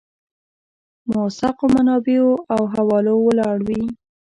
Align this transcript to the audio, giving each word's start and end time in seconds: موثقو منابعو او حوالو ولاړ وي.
موثقو 1.13 1.65
منابعو 1.75 2.31
او 2.53 2.61
حوالو 2.73 3.13
ولاړ 3.27 3.57
وي. 3.67 3.83